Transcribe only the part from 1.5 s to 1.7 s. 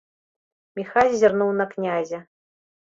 на